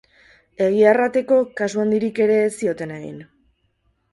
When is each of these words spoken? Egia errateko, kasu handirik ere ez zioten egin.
Egia 0.67 0.87
errateko, 0.93 1.37
kasu 1.61 1.83
handirik 1.83 2.23
ere 2.27 2.39
ez 2.47 2.51
zioten 2.63 2.95
egin. 2.99 3.21